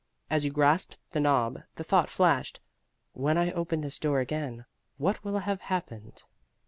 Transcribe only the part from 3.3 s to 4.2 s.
I open this door